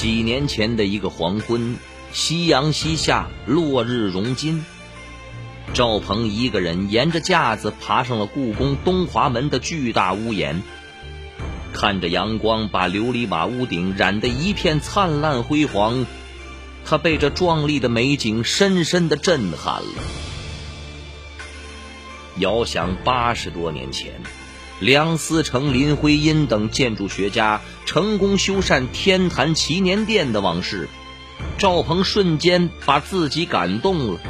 [0.00, 1.76] 几年前的一个黄昏，
[2.10, 4.64] 夕阳西下，落日融金。
[5.74, 10.62] 赵鹏一个人沿着架子爬上了故宫东华门的巨大屋檐，
[11.74, 16.06] 看着阳光把琉璃瓦屋顶染得一片灿烂辉煌，
[16.86, 20.02] 他被这壮丽的美景深深的震撼了。
[22.38, 24.14] 遥想八十多年前。
[24.80, 30.88] 梁思成、林徽因等建筑学家成功修缮天坛祈年殿的往事，
[31.58, 34.20] 赵鹏瞬间把自己感动了，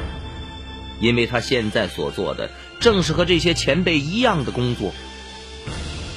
[1.01, 4.93] 因为他现在所做的正是和这些前辈一样的工作。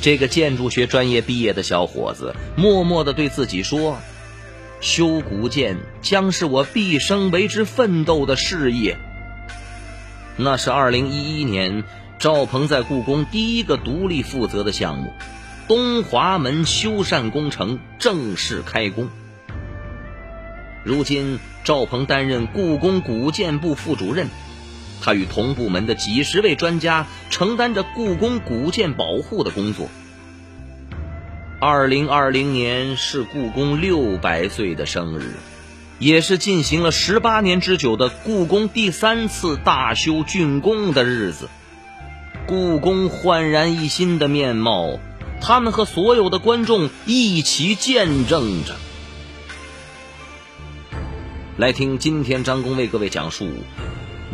[0.02, 4.00] 这个建筑学专业毕业的小伙子默默地对自己说
[4.82, 8.98] ：“修古建将是我毕生为之奋斗的事业。”
[10.36, 11.84] 那是二零一一年。
[12.24, 15.12] 赵鹏在故宫第一个独立负责的项目——
[15.68, 19.10] 东华门修缮工程正式开工。
[20.86, 24.30] 如今，赵鹏担任故宫古建部副主任，
[25.02, 29.90] 他与同部门的几十位专家承担着故宫古建保护的工作。
[31.60, 35.34] 二零二零年是故宫六百岁的生日，
[36.00, 41.50] 也是进行了十八年之久的故宫第三次大修竣工的日子。
[42.46, 45.00] 故宫焕然一新的面貌，
[45.42, 48.76] 他们和所有的观众一起见证着。
[51.58, 53.48] 来听今天张工为各位讲述：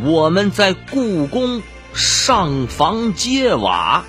[0.02, 1.62] 我们在故宫
[1.94, 4.04] 上房揭瓦。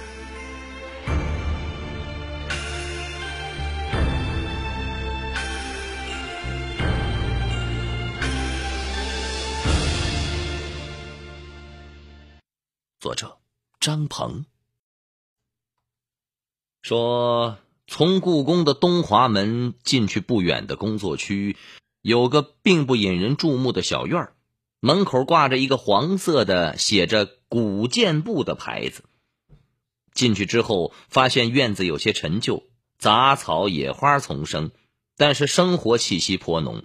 [13.82, 14.46] 张鹏
[16.84, 21.58] 说：“从故宫的东华门进去不远的工作区，
[22.04, 24.36] 有个并不引人注目的小院儿，
[24.82, 29.04] 门口挂着一个黄色的写着‘古建部’的牌子。
[30.14, 32.62] 进去之后，发现院子有些陈旧，
[33.00, 34.70] 杂草野花丛生，
[35.18, 36.84] 但是生活气息颇浓。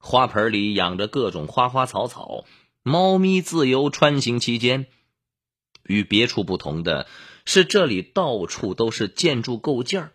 [0.00, 2.44] 花盆里养着各种花花草草，
[2.82, 4.88] 猫咪自由穿行其间。”
[5.84, 7.06] 与别处不同的
[7.44, 10.12] 是，这里到处都是建筑构件儿，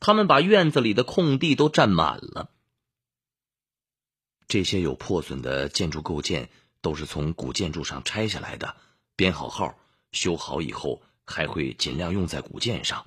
[0.00, 2.50] 他们把院子里的空地都占满了。
[4.48, 8.76] 这些有破损的建筑构件都是从古建筑上拆下来的，
[9.16, 9.78] 编好号，
[10.12, 13.06] 修好以后还会尽量用在古建上。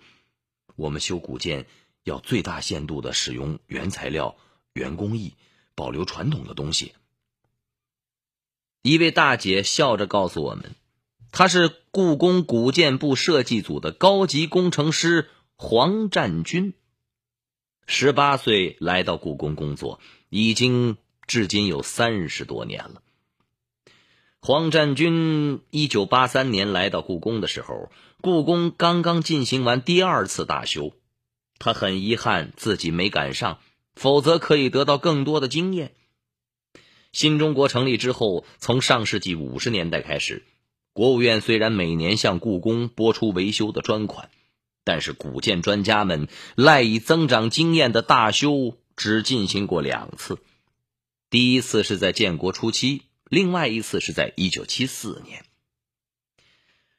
[0.75, 1.67] 我们修古建
[2.03, 4.37] 要最大限度的使用原材料、
[4.73, 5.35] 原工艺，
[5.75, 6.93] 保留传统的东西。
[8.81, 10.75] 一位大姐笑着告诉我们。
[11.31, 16.73] 他是故宫古建部设计组的高级工程师黄占军。
[17.85, 19.99] 十八岁来到故宫工作，
[20.29, 23.01] 已经至今有三十多年了。
[24.39, 30.93] 黄占军一九八三年来到故宫的时候，故宫刚刚进行完第二次大修，
[31.59, 33.59] 他很遗憾自己没赶上，
[33.95, 35.93] 否则可以得到更多的经验。
[37.11, 40.45] 新中国成立之后，从上世纪五十年代开始。
[40.97, 44.31] 国务院虽然每年向故宫拨出维修的专款，
[44.83, 50.39] 但是古建专家们赖以增长经验的大修只进行过两次。
[51.29, 55.45] 第一次是在建国初期，另外一次是在一九七四年。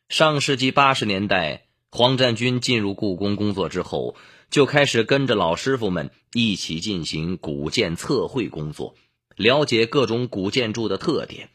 [0.08, 4.14] 上世纪八十年代，黄占军进入故宫工作之后，
[4.48, 8.94] 就开始跟着老师傅们一起进行古建测绘工作，
[9.34, 11.50] 了解各种古建筑的特点。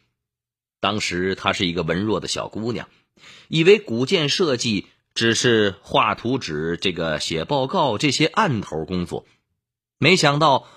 [0.83, 2.89] 当时她是一个文弱的小姑娘，
[3.47, 9.25] 以为古建设计只是画图纸、这个写报告这些案头工作，
[9.97, 10.67] 没想到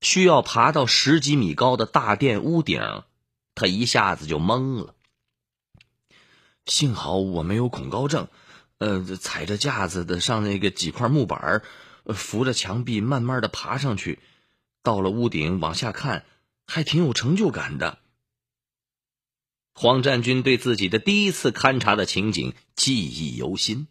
[0.00, 3.02] 需要爬到十几米高的大殿屋顶，
[3.54, 4.94] 她一下子就懵了。
[6.64, 8.28] 幸好我没有恐高症，
[8.78, 11.62] 呃，踩着架子的上那个几块木板
[12.14, 14.20] 扶着墙壁慢慢的爬上去，
[14.82, 16.24] 到了屋顶往下看，
[16.66, 17.98] 还挺有成就感的。
[19.82, 23.86] 黄占军对自己的第一次勘察的情景记忆犹新。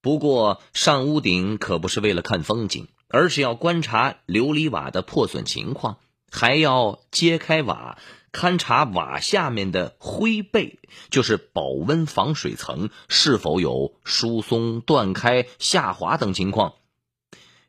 [0.00, 5.98] 不过上屋顶可不是为了看风景，而是要观察琉璃瓦的破损情况，
[6.30, 7.98] 还要揭开瓦，
[8.32, 10.78] 勘察瓦下面的灰背，
[11.10, 16.76] 就是保温防水层是否有疏松、断开、下滑等情况。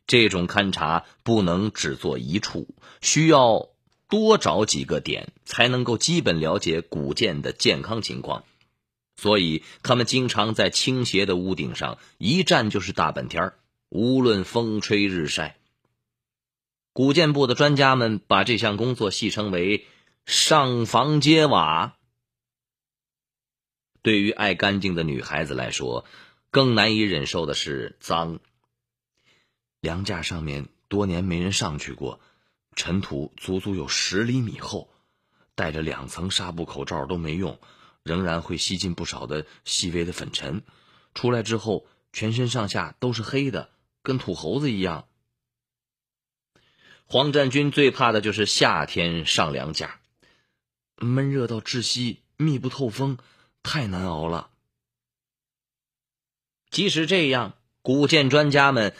[0.07, 3.70] 这种勘察不能只做一处，需要
[4.11, 8.43] 多找几个点，才能够基本了解古建的健康情况。
[9.15, 13.53] 所以，他们经常在倾斜的屋顶上一站就是大半天
[13.87, 15.57] 无论风吹日晒。
[16.91, 19.85] 古建部的专家们把这项工作戏称为
[20.27, 21.95] “上房揭瓦”。
[24.03, 26.03] 对于爱干净的女孩子来说，
[26.49, 28.39] 更难以忍受的是脏。
[29.79, 32.19] 梁架上面多年没人上去过，
[32.75, 34.89] 尘土足足有十厘米厚，
[35.55, 37.59] 戴着两层纱布口罩都没用。
[38.03, 40.63] 仍然会吸进不少的细微的粉尘，
[41.13, 43.69] 出来之后全身上下都是黑的，
[44.01, 45.07] 跟土猴子一样。
[47.05, 49.99] 黄占军最怕的就是夏天上梁架，
[50.97, 53.19] 闷热到窒息，密不透风，
[53.61, 54.49] 太难熬了。
[56.71, 58.95] 即使这样，古建专家们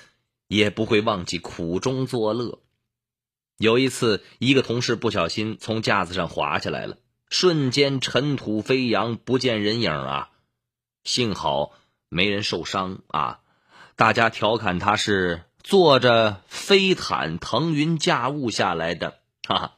[0.45, 2.59] 也不会忘记苦中作乐。
[3.62, 6.98] 有一次，一个同事不小心从架子上滑下来了。
[7.30, 10.31] 瞬间尘土飞扬，不见人影啊！
[11.04, 11.72] 幸好
[12.10, 13.42] 没人受伤啊！
[13.96, 19.78] 大家调侃他是坐着飞毯腾云驾雾下来的，哈哈。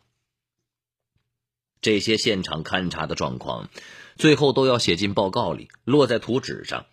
[1.82, 3.68] 这些现场勘察的状况，
[4.16, 6.86] 最后都要写进报告里，落在图纸上。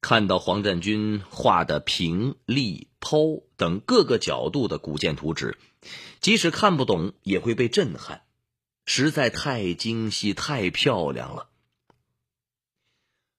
[0.00, 5.58] 看到黄占军画的平、立、剖等各个角度的古建图纸，
[6.20, 8.24] 即使看不懂，也会被震撼。
[8.84, 11.48] 实在太精细、太漂亮了。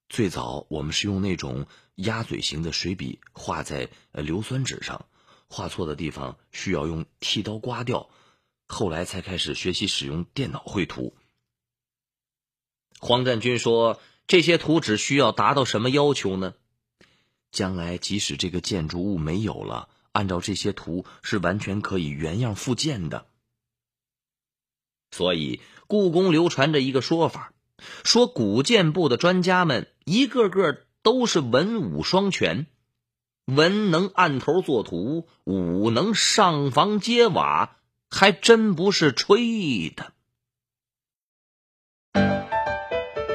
[0.08, 5.06] 最早我们是用那种鸭嘴型的水笔画在硫酸纸上，
[5.48, 8.10] 画错的地方需要用剃刀刮掉。
[8.66, 11.16] 后来才开始学习使用电脑绘图。
[12.98, 16.54] 黄占军说：“这些图纸需要达到什么要求呢？
[17.50, 19.88] 将来即使这个建筑物没有了，
[20.20, 23.24] 按照这些图是完全可以原样复建的。”
[25.10, 27.54] 所以，故宫流传着一个说法，
[28.04, 32.66] 说古建部的专家们一个个都是文武双全，
[33.46, 37.78] 文能按头作图，武能上房揭瓦，
[38.10, 40.12] 还真不是吹的。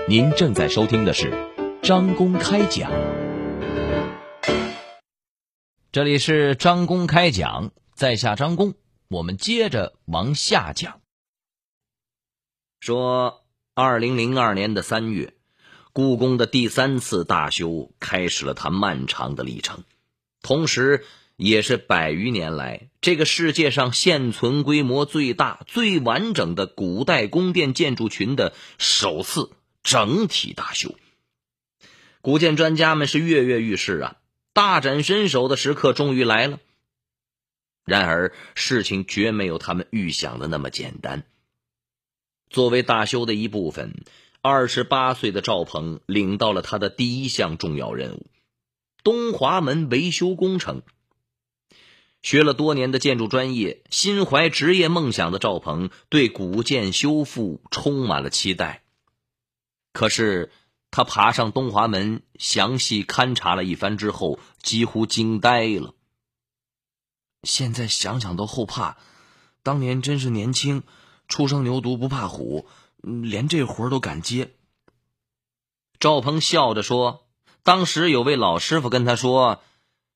[0.07, 1.33] 您正在收听的是
[1.81, 2.91] 张公开讲，
[5.95, 8.73] 这里是张公开讲，在下张公，
[9.07, 10.99] 我们接着往下讲。
[12.81, 15.33] 说，二零零二年的三月，
[15.93, 19.85] 故宫的第三次大修开始了它漫长的历程，
[20.41, 21.05] 同时，
[21.37, 29.49] 也是百余年来这个世界上现存规模最大、最完整的古代宫殿建筑群的首次
[29.81, 30.93] 整体大修。
[32.19, 34.17] 古建专家们是跃跃欲试啊，
[34.55, 36.59] 大展身手的时刻终于来了。
[37.83, 41.25] 然而，事情绝没有他们预想的那么简单。
[42.49, 44.05] 作为大修的一部分，
[44.41, 48.27] 二十八岁的赵鹏领到了他的第一项重要任务——
[49.03, 50.83] 东华门维修工程。
[52.21, 58.83] 学了多年的建筑专业，心怀职业梦想的赵鹏对古建修复充满了期待。
[59.91, 60.49] 可是，
[60.95, 65.93] 他爬上东华门，详细勘察了一番之后，几乎惊呆了。
[67.43, 68.95] 现在想想都后怕，
[69.61, 70.83] 当年真是年轻。
[71.27, 72.65] 初生牛犊不怕虎，
[73.01, 74.53] 连这活都敢接。
[75.99, 77.27] 赵鹏笑着说
[77.61, 79.61] ：“当时有位老师傅跟他说，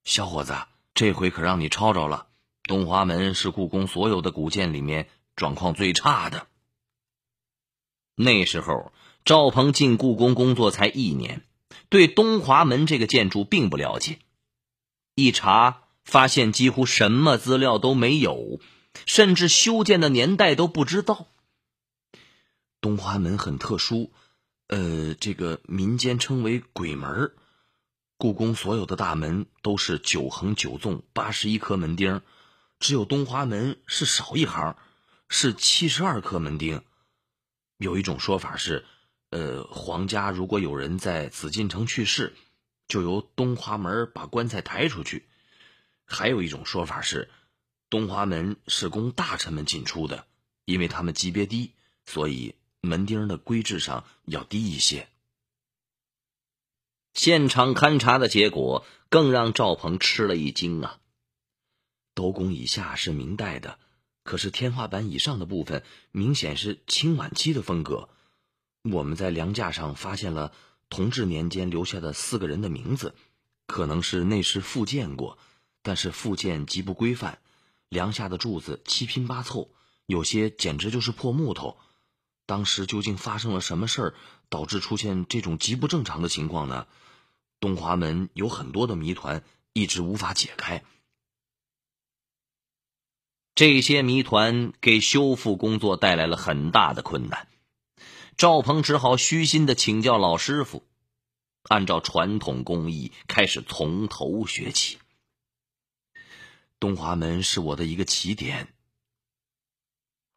[0.06, 0.56] 小伙子，
[0.94, 2.28] 这回可让你抄着了。
[2.64, 6.48] 东华门是故宫所有的古建里面状况最差的。
[8.16, 8.94] 那时候，
[9.30, 11.44] 赵鹏进故宫工作才一年，
[11.88, 14.18] 对东华门这个建筑并不了解。
[15.14, 18.60] 一查，发现几乎什么资料都没有。”
[19.06, 21.28] 甚至修建的年代都不知道。
[22.82, 24.12] 东华门很特殊，
[24.66, 27.32] 呃，这个民间称为“鬼门”。
[28.18, 32.24] 故宫所有的大门都是九横九纵八十一颗门钉，
[32.80, 34.76] 只有东华门是少一行，
[35.28, 36.82] 是七十二颗门钉。
[37.78, 38.88] 有一种说法是，
[39.30, 42.36] 呃，皇家如果有人在紫禁城去世，
[42.88, 45.28] 就由东华门把棺材抬出去。
[46.06, 47.30] 还有一种说法是。
[47.92, 50.28] 东华门是供大臣们进出的，
[50.66, 51.74] 因为他们级别低，
[52.06, 55.08] 所以门钉的规制上要低一些。
[57.16, 61.00] 现场勘查的结果更让赵鹏吃了一惊啊！
[62.14, 63.80] 斗拱以下是明代的，
[64.24, 68.10] 可是天花板以上的部分明显是清晚期的风格。
[68.84, 70.54] 我们在梁架上发现了
[70.90, 73.14] 同治年间留下的四个人的名字，
[73.68, 75.38] 可能是内饰复建过，
[75.82, 77.40] 但是复建极不规范，
[77.90, 79.70] 梁下的柱子七拼八凑，
[80.06, 81.78] 有些简直就是破木头。
[82.46, 84.14] 当时究竟发生了什么事儿，
[84.50, 86.88] 导致出现这种极不正常的情况呢？
[87.60, 89.44] 东华门有很多的谜团，
[89.74, 90.84] 一直无法解开。
[93.54, 97.49] 这些谜团给修复工作带来了很大的困难，
[98.40, 100.84] 赵鹏只好虚心的请教老师傅，
[101.64, 104.98] 按照传统工艺开始从头学起。
[106.80, 108.70] 东华门是我的一个起点。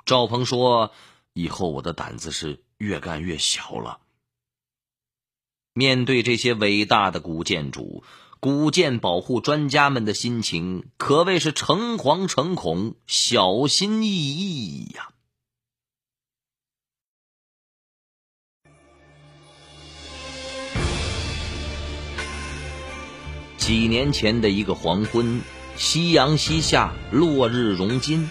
[0.04, 0.90] 赵鹏说
[1.32, 4.00] ：“以后我的胆子是越干越小了。”
[5.72, 8.02] 面对这些伟大的古建筑。
[8.40, 15.11] 古建保护专家们的心情可谓是诚惶诚恐、小心翼翼呀。
[23.62, 25.40] 几年前的一个黄昏，
[25.76, 28.28] 夕阳西下，落日融金，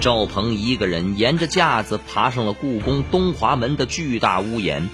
[0.00, 4.88] 赵鹏一个人沿着架子爬上了故宫东华门的巨大屋檐。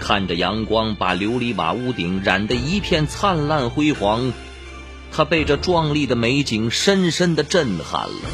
[0.00, 4.32] 看着阳光把琉璃瓦屋顶染得一片灿烂辉煌，
[5.12, 8.30] 他被这壮丽的美景深深的震撼了。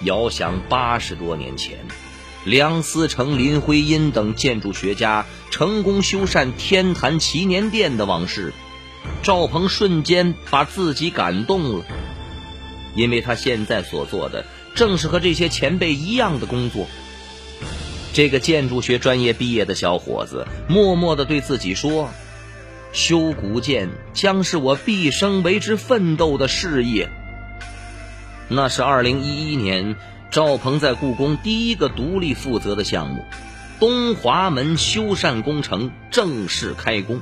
[0.00, 1.78] 遥想八十多年前，
[2.44, 8.52] 梁思成、林徽因等建筑学家成功修缮天坛祈年殿的往事，
[9.22, 11.84] 赵鹏瞬间把自己感动了，
[12.94, 14.44] 因为他现在所做的
[14.74, 16.86] 正是和这些前辈一样的工作。
[18.12, 22.10] 这个建筑学专业毕业的小伙子默默的对自己说
[22.92, 27.08] ：“修古建将是我毕生为之奋斗的事业。”
[28.48, 29.96] 那是二零一一年，
[30.32, 33.26] 赵鹏在故宫第一个独立负责的项目——
[33.78, 37.20] 东华门修缮工程正式开工。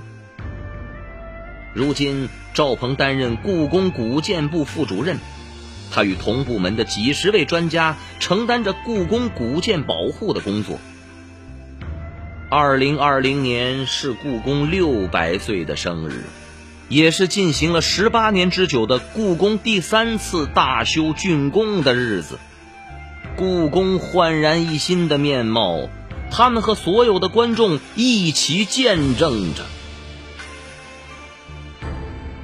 [1.74, 5.18] 如今，赵鹏担任故宫古建部副主任。
[5.90, 10.78] 他与同部门的几十位专家承担着故宫古建保护的工作。
[12.48, 16.22] 二零二零年是故宫六百岁的生日，
[16.88, 22.38] 也是进行了十八年之久的故宫第三次大修竣工的日子。
[23.40, 25.88] 故宫焕然一新的面貌，
[26.30, 29.64] 他们和所有的观众一起见证着。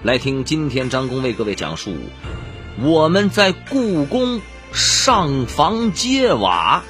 [0.03, 1.95] 来听今天张工为各位讲述。
[2.81, 4.41] 我们在故宫
[4.73, 6.83] 上房揭瓦。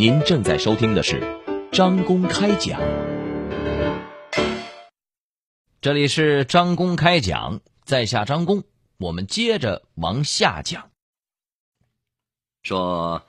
[0.00, 1.20] 您正在收听的是
[1.70, 2.80] 张公开讲，
[5.82, 8.64] 这里是张公开讲，在下张公，
[8.96, 10.90] 我们接着往下讲。
[12.62, 13.26] 说，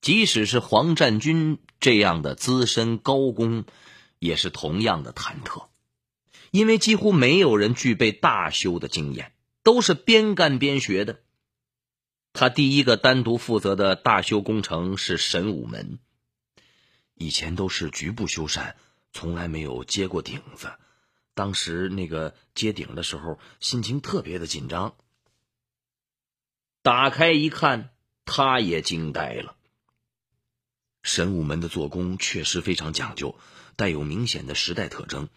[0.00, 3.66] 即使是黄占军这样的资深高工，
[4.18, 5.66] 也是同样的忐忑，
[6.50, 11.20] 因为几乎没有人具备大修的经验，都是边干边学的。
[12.32, 15.98] 他第一个单独负责的大修工程是神武门，
[17.14, 18.74] 以前都是局部修缮，
[19.12, 20.72] 从来没有接过顶子。
[21.34, 24.94] 当时那个接顶的时候，心情特别的紧张。
[26.82, 27.90] 打开一看。
[28.26, 29.54] 他也惊呆了。
[31.02, 33.38] 神武门的做工确实非常讲究，
[33.76, 35.28] 带有明显的时代特征，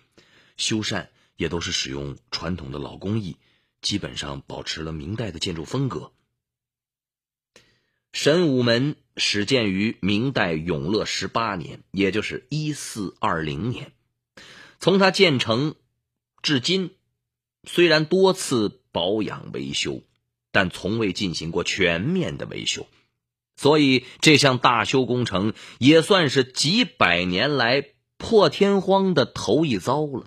[0.55, 3.35] 修缮也都是使用传统的老工艺，
[3.81, 6.13] 基本上保持了明代的建筑风格。
[8.13, 13.91] 神武门始建于明代永乐十八年，也就是一四二零年。
[14.79, 15.75] 从它建成
[16.41, 16.91] 至今，
[17.65, 20.03] 虽然多次保养维修。
[20.49, 22.87] 但从未进行过全面的维修，
[23.57, 30.23] 所以这项大修工程也算是几百年来破天荒的头一遭了。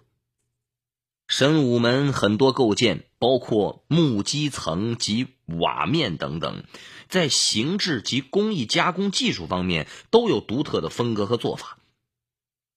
[1.27, 6.63] 神武门很多构件，包括木基层及瓦面等等，
[7.11, 11.77] 在形制及工艺加工技术方面都有独特的风格和做法。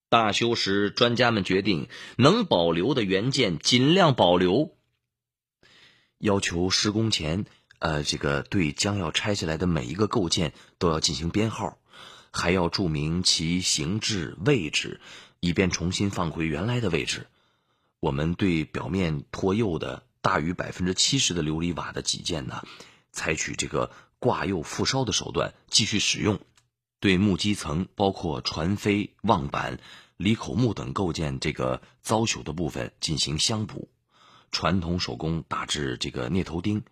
[0.09, 1.87] 大修时，专家们决定
[2.17, 4.75] 能保留的原件尽量保留。
[6.17, 7.45] 要求施工前，
[7.79, 11.77] 呃，这个对将要拆下来的每一个构件都要进行编号，
[12.31, 15.01] 还要注明其形制位置，
[15.39, 17.27] 以便重新放回原来的位置。
[17.99, 22.63] 我们对表面脱釉的大于百分之七十的琉璃瓦的几件呢，
[23.11, 23.91] 采取这个
[24.23, 26.39] 挂釉复烧的手段继续使用，
[27.01, 29.81] 对木基层包括船扉、望板、
[30.15, 33.89] 离口木等构件这个遭朽的部分进行相补。
[34.49, 36.83] 传统手工打制这个镍头钉，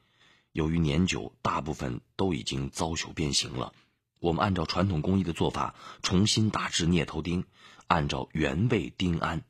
[0.51, 3.71] 由于年久，大部分都已经遭朽变形了。
[4.19, 5.73] 我们按照传统工艺的做法
[6.03, 7.45] 重新打制镍头钉，
[7.87, 9.45] 按照原位钉安。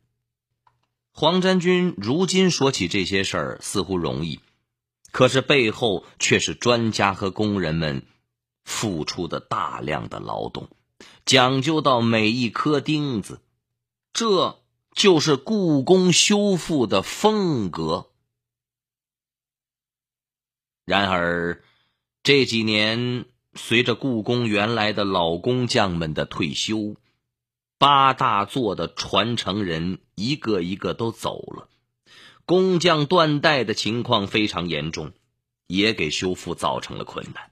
[1.11, 4.39] 黄占军如今说起这些事儿似乎容易，
[5.11, 8.03] 可是背后却是专家和工人们
[8.63, 10.69] 付出的大量的劳动，
[11.25, 13.41] 讲究到每一颗钉子，
[14.13, 14.57] 这。
[14.93, 18.09] 就是故宫修复的风格。
[20.83, 21.63] 然而，
[22.23, 26.97] 这几年随着故宫原来的老工匠们的退休，
[27.77, 31.69] 八大座的传承人一个一个都走了，
[32.51, 35.13] 工匠断代的情况非常严重，
[35.67, 37.49] 也给修复造成了困难。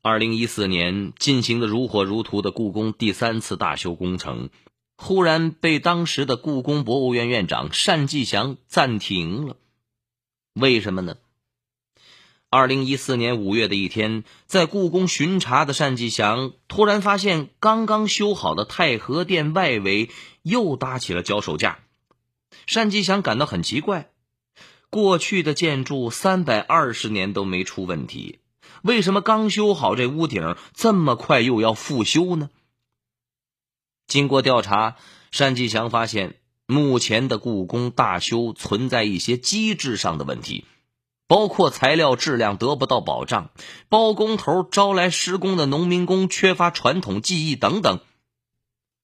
[0.00, 4.48] 二零一四年进行的如火如荼的故宫第三次大修工程。
[4.96, 9.56] 忽然被当时的故宫博物院院长单霁翔暂停了，
[10.54, 11.16] 为什么呢？
[12.48, 20.08] 二零一四年五月的一天，在故宫巡查的单霁翔突然发现，刚刚修好的太和殿外围
[20.40, 21.80] 又搭起了脚手架。
[22.66, 24.10] 单霁翔感到很奇怪，
[24.90, 28.38] 过去的建筑三百二十年都没出问题，
[28.82, 32.50] 为什么刚修好这屋顶这么快又要复修呢？
[34.06, 34.96] 经过调查，
[35.36, 40.64] 单霁翔发现，目前的故宫大修存在一些机制上的问题，
[41.26, 43.50] 包括材料质量得不到保障，
[43.88, 48.00] 包工头招来施工的农民工缺乏传统技艺等等。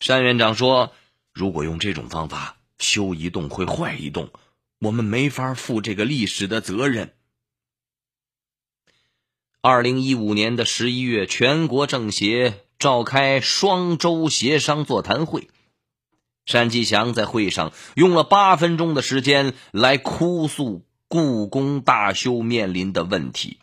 [0.07, 0.93] 单院长说
[1.33, 4.31] ：“如果用这种方法修一栋会坏一栋，
[4.81, 7.15] 我们没法负这个历史的责任。”
[9.63, 12.65] 二零一五年的十一月，全国政协。
[12.81, 15.51] 召开双周协商座谈会，
[16.47, 23.59] 单霁翔在会上用了八分钟的时间来哭诉故宫大修面临的问题。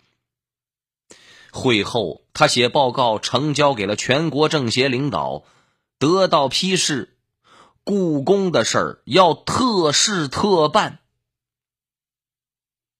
[1.51, 5.45] 会后，他写报告呈交给了全国政协领导，
[5.97, 7.16] 得到批示：
[7.87, 10.99] 故宫的事儿要特事特办。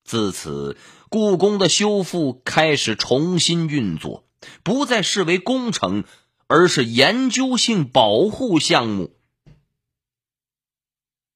[0.06, 0.78] 自此，
[1.10, 4.24] 故宫的修复开始重新运作。
[4.64, 6.06] 不再视为工程，
[6.48, 9.14] 而是研究性保护项目。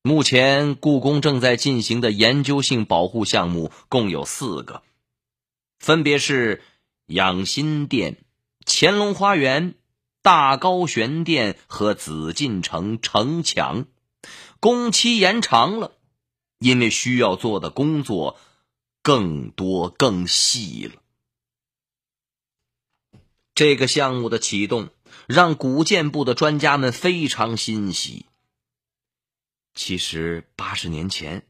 [0.02, 4.82] 目前，故宫正在进行的研究性保护项目共有四个，
[5.78, 6.64] 分别是
[7.08, 8.24] 养心殿、
[8.66, 9.76] 乾隆花园、
[10.22, 13.86] 大高玄殿和紫禁城城墙。
[14.60, 15.98] 工期延长了，
[16.60, 18.40] 因为需要做的工作
[19.02, 21.02] 更多、更细了。
[23.56, 24.90] 这个项目的启动
[25.28, 28.28] 让古建部的专家们非常欣喜。
[29.74, 31.48] 其实，八十年前，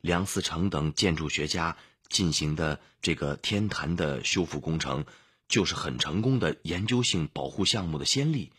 [0.00, 1.76] 梁思成等建筑学家
[2.08, 5.04] 进行的这个天坛的修复工程，
[5.48, 8.52] 就是很成功的研究性保护项目的先例。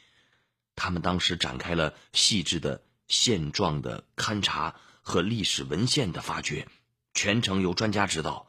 [0.75, 6.67] 他们当时展开了细致的现状的勘察和历史文献的发掘，
[7.13, 8.47] 全程由专家指导，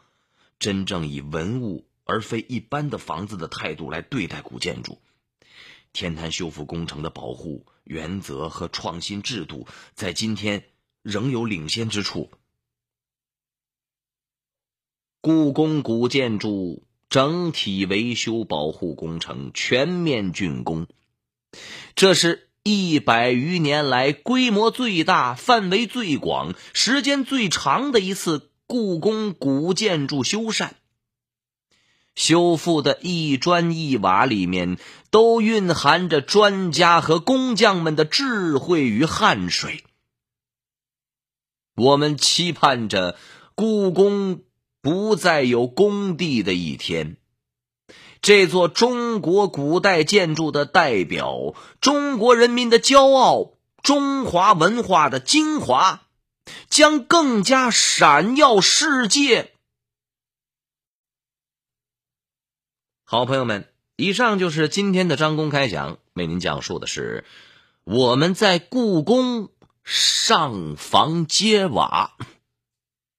[0.59, 1.87] 真正以文物。
[2.09, 5.03] 而非一般的房子的态度来对待古建筑，
[5.93, 10.69] 天坛修复工程的保护原则和创新制度，在今天
[11.03, 12.31] 仍有领先之处。
[15.21, 20.87] 故宫古建筑整体维修保护工程全面竣工，
[21.95, 30.71] 这是一百余年来规模最大、范围最广、时间最长的一次故宫古建筑修缮。
[32.17, 34.79] 修复的一砖一瓦里面，
[35.11, 39.85] 都蕴含着专家和工匠们的智慧与汗水。
[41.77, 43.19] 我们期盼着
[43.55, 44.41] 故宫
[44.87, 47.17] 不再有工地的一天，
[48.23, 56.03] 这座中国古代建筑的代表、中国人民的骄傲、中华文化的精华，
[56.71, 59.55] 将更加闪耀世界。
[63.03, 67.25] 好朋友们，以上就是今天的张公开讲，为您讲述的是
[67.83, 69.49] 我们在故宫
[69.83, 72.17] 上房揭瓦，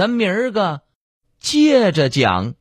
[0.00, 0.80] 咱明儿个
[1.40, 2.54] 接着讲。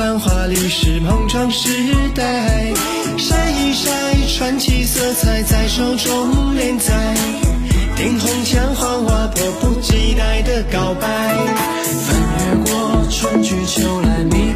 [0.00, 1.68] 繁华历史碰撞时
[2.14, 2.72] 代，
[3.18, 3.90] 晒一晒
[4.34, 7.14] 传奇色彩在手中连载，
[7.96, 11.36] 听红墙黄瓦迫不及待的告白，
[11.84, 14.49] 翻越过春去秋来谜